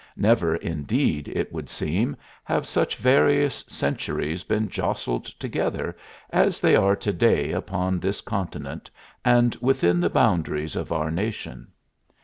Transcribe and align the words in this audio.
Never, 0.17 0.55
indeed, 0.55 1.27
it 1.27 1.53
would 1.53 1.69
seem, 1.69 2.15
have 2.43 2.65
such 2.65 2.95
various 2.97 3.63
centuries 3.67 4.43
been 4.43 4.67
jostled 4.67 5.25
together 5.25 5.95
as 6.31 6.59
they 6.59 6.75
are 6.75 6.95
to 6.95 7.13
day 7.13 7.51
upon 7.51 7.99
this 7.99 8.19
continent, 8.19 8.89
and 9.23 9.53
within 9.61 9.99
the 9.99 10.09
boundaries 10.09 10.75
of 10.75 10.91
our 10.91 11.11
nation. 11.11 11.67